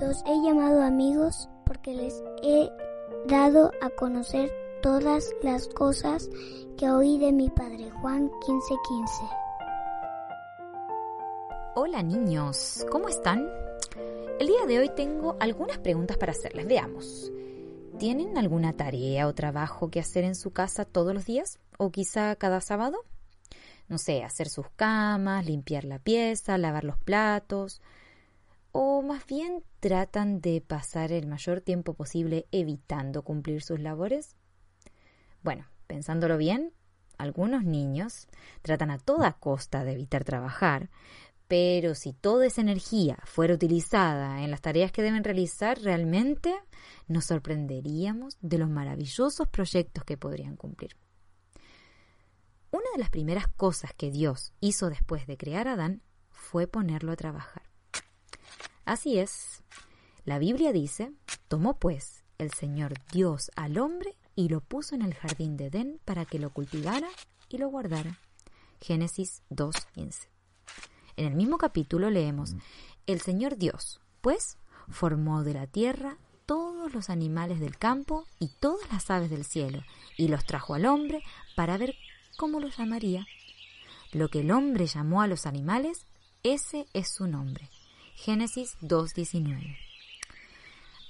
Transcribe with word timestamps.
Los 0.00 0.22
he 0.26 0.42
llamado 0.42 0.82
amigos 0.82 1.48
porque 1.64 1.94
les 1.94 2.22
he 2.42 2.68
dado 3.28 3.70
a 3.80 3.88
conocer 3.88 4.52
todas 4.82 5.30
las 5.42 5.68
cosas 5.68 6.28
que 6.76 6.90
oí 6.90 7.18
de 7.18 7.32
mi 7.32 7.48
padre 7.48 7.90
Juan 7.90 8.30
15:15. 8.46 9.30
Hola 11.76 12.02
niños, 12.02 12.84
¿cómo 12.90 13.08
están? 13.08 13.48
El 14.38 14.48
día 14.48 14.66
de 14.66 14.80
hoy 14.80 14.90
tengo 14.94 15.34
algunas 15.40 15.78
preguntas 15.78 16.18
para 16.18 16.32
hacerles. 16.32 16.66
Veamos. 16.66 17.32
¿Tienen 17.98 18.36
alguna 18.36 18.74
tarea 18.74 19.26
o 19.26 19.34
trabajo 19.34 19.90
que 19.90 20.00
hacer 20.00 20.24
en 20.24 20.34
su 20.34 20.50
casa 20.50 20.84
todos 20.84 21.14
los 21.14 21.24
días? 21.24 21.58
¿O 21.78 21.90
quizá 21.90 22.36
cada 22.36 22.60
sábado? 22.60 22.98
No 23.88 23.96
sé, 23.96 24.24
hacer 24.24 24.50
sus 24.50 24.68
camas, 24.76 25.46
limpiar 25.46 25.84
la 25.84 25.98
pieza, 25.98 26.58
lavar 26.58 26.84
los 26.84 26.98
platos. 26.98 27.80
¿O 28.78 29.00
más 29.00 29.24
bien 29.24 29.64
tratan 29.80 30.42
de 30.42 30.60
pasar 30.60 31.10
el 31.10 31.26
mayor 31.26 31.62
tiempo 31.62 31.94
posible 31.94 32.46
evitando 32.52 33.22
cumplir 33.22 33.62
sus 33.62 33.80
labores? 33.80 34.36
Bueno, 35.42 35.66
pensándolo 35.86 36.36
bien, 36.36 36.74
algunos 37.16 37.64
niños 37.64 38.28
tratan 38.60 38.90
a 38.90 38.98
toda 38.98 39.32
costa 39.32 39.82
de 39.82 39.92
evitar 39.92 40.24
trabajar, 40.24 40.90
pero 41.48 41.94
si 41.94 42.12
toda 42.12 42.44
esa 42.44 42.60
energía 42.60 43.16
fuera 43.24 43.54
utilizada 43.54 44.42
en 44.42 44.50
las 44.50 44.60
tareas 44.60 44.92
que 44.92 45.00
deben 45.00 45.24
realizar, 45.24 45.80
realmente 45.80 46.54
nos 47.08 47.24
sorprenderíamos 47.24 48.36
de 48.42 48.58
los 48.58 48.68
maravillosos 48.68 49.48
proyectos 49.48 50.04
que 50.04 50.18
podrían 50.18 50.54
cumplir. 50.54 50.98
Una 52.70 52.90
de 52.92 52.98
las 52.98 53.08
primeras 53.08 53.48
cosas 53.48 53.94
que 53.94 54.10
Dios 54.10 54.52
hizo 54.60 54.90
después 54.90 55.26
de 55.26 55.38
crear 55.38 55.66
a 55.66 55.72
Adán 55.72 56.02
fue 56.28 56.66
ponerlo 56.66 57.12
a 57.12 57.16
trabajar. 57.16 57.62
Así 58.86 59.18
es, 59.18 59.64
la 60.24 60.38
Biblia 60.38 60.72
dice, 60.72 61.12
tomó 61.48 61.76
pues 61.76 62.22
el 62.38 62.52
Señor 62.52 62.94
Dios 63.12 63.50
al 63.56 63.78
hombre 63.78 64.16
y 64.36 64.48
lo 64.48 64.60
puso 64.60 64.94
en 64.94 65.02
el 65.02 65.12
jardín 65.12 65.56
de 65.56 65.66
Edén 65.66 66.00
para 66.04 66.24
que 66.24 66.38
lo 66.38 66.50
cultivara 66.50 67.08
y 67.48 67.58
lo 67.58 67.68
guardara. 67.68 68.20
Génesis 68.80 69.42
2.15. 69.50 70.28
En 71.16 71.26
el 71.26 71.34
mismo 71.34 71.58
capítulo 71.58 72.10
leemos, 72.10 72.54
el 73.08 73.20
Señor 73.20 73.56
Dios, 73.56 74.00
pues, 74.20 74.56
formó 74.88 75.42
de 75.42 75.54
la 75.54 75.66
tierra 75.66 76.18
todos 76.46 76.94
los 76.94 77.10
animales 77.10 77.58
del 77.58 77.78
campo 77.78 78.24
y 78.38 78.50
todas 78.60 78.88
las 78.92 79.10
aves 79.10 79.30
del 79.30 79.44
cielo, 79.44 79.82
y 80.16 80.28
los 80.28 80.44
trajo 80.44 80.74
al 80.74 80.86
hombre 80.86 81.24
para 81.56 81.76
ver 81.76 81.96
cómo 82.36 82.60
los 82.60 82.76
llamaría. 82.76 83.26
Lo 84.12 84.28
que 84.28 84.42
el 84.42 84.52
hombre 84.52 84.86
llamó 84.86 85.22
a 85.22 85.26
los 85.26 85.44
animales, 85.44 86.06
ese 86.44 86.86
es 86.92 87.08
su 87.08 87.26
nombre. 87.26 87.68
Génesis 88.16 88.78
2.19. 88.80 89.76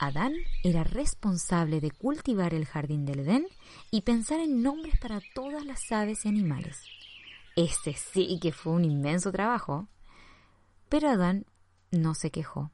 Adán 0.00 0.34
era 0.64 0.82
responsable 0.82 1.80
de 1.80 1.92
cultivar 1.92 2.52
el 2.52 2.66
jardín 2.66 3.06
del 3.06 3.20
Edén 3.20 3.46
y 3.92 4.02
pensar 4.02 4.40
en 4.40 4.60
nombres 4.60 4.98
para 4.98 5.20
todas 5.32 5.64
las 5.64 5.90
aves 5.92 6.26
y 6.26 6.28
animales. 6.28 6.82
Ese 7.54 7.94
sí 7.94 8.38
que 8.42 8.52
fue 8.52 8.72
un 8.72 8.84
inmenso 8.84 9.30
trabajo. 9.30 9.88
Pero 10.88 11.08
Adán 11.08 11.46
no 11.92 12.14
se 12.14 12.30
quejó. 12.32 12.72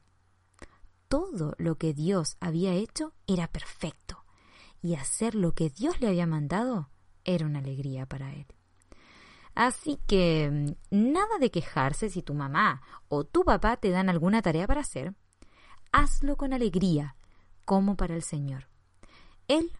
Todo 1.07 1.53
lo 1.59 1.77
que 1.77 1.93
Dios 1.93 2.35
había 2.39 2.73
hecho 2.73 3.13
era 3.27 3.47
perfecto, 3.47 4.25
y 4.81 4.95
hacer 4.95 5.35
lo 5.35 5.53
que 5.53 5.69
Dios 5.69 6.01
le 6.01 6.07
había 6.07 6.25
mandado 6.25 6.89
era 7.23 7.45
una 7.45 7.59
alegría 7.59 8.07
para 8.07 8.33
él. 8.33 8.47
Así 9.55 9.99
que 10.07 10.75
nada 10.89 11.37
de 11.39 11.51
quejarse 11.51 12.09
si 12.09 12.21
tu 12.21 12.33
mamá 12.33 12.81
o 13.07 13.23
tu 13.23 13.43
papá 13.43 13.77
te 13.77 13.91
dan 13.91 14.09
alguna 14.09 14.41
tarea 14.41 14.67
para 14.67 14.81
hacer. 14.81 15.13
Hazlo 15.91 16.37
con 16.37 16.53
alegría, 16.53 17.15
como 17.65 17.95
para 17.95 18.15
el 18.15 18.23
Señor. 18.23 18.67
Él 19.47 19.71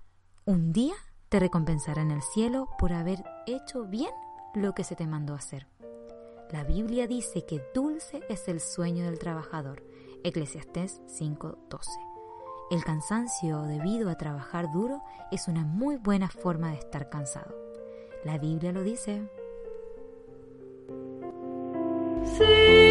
un 0.45 0.73
día 0.73 0.93
te 1.29 1.39
recompensará 1.39 2.01
en 2.01 2.11
el 2.11 2.21
cielo 2.21 2.67
por 2.77 2.93
haber 2.93 3.23
hecho 3.47 3.85
bien 3.85 4.11
lo 4.53 4.73
que 4.73 4.83
se 4.83 4.95
te 4.95 5.07
mandó 5.07 5.33
hacer. 5.33 5.67
La 6.51 6.63
Biblia 6.63 7.07
dice 7.07 7.45
que 7.45 7.63
dulce 7.73 8.21
es 8.29 8.47
el 8.47 8.59
sueño 8.59 9.05
del 9.05 9.17
trabajador. 9.17 9.83
Eclesiastés 10.23 11.01
5:12. 11.07 11.89
El 12.69 12.83
cansancio 12.83 13.63
debido 13.63 14.09
a 14.09 14.17
trabajar 14.17 14.71
duro 14.71 15.01
es 15.31 15.47
una 15.47 15.63
muy 15.63 15.97
buena 15.97 16.29
forma 16.29 16.69
de 16.71 16.77
estar 16.77 17.09
cansado. 17.09 17.55
La 18.23 18.37
Biblia 18.37 18.71
lo 18.71 18.83
dice. 18.83 19.27
see. 22.45 22.82